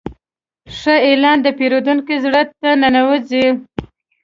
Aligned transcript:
ښه 0.77 0.95
اعلان 1.07 1.37
د 1.41 1.47
پیرودونکي 1.57 2.15
زړه 2.23 2.41
ته 2.59 2.69
ننوځي. 2.81 3.45